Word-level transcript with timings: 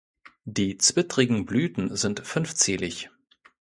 Die 0.45 0.79
zwittrigen 0.79 1.45
Blüten 1.45 1.95
sind 1.95 2.25
fünfzählig. 2.25 3.11